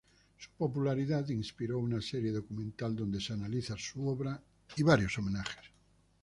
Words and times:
Su 0.39 0.49
popularidad 0.57 1.29
inspiró 1.29 1.77
una 1.77 2.01
serie 2.01 2.31
documental 2.31 2.95
donde 2.95 3.21
se 3.21 3.33
analiza 3.33 3.75
su 3.77 4.07
obra 4.09 4.41
y 4.75 4.81
varios 4.81 5.15
homenajes. 5.19 5.61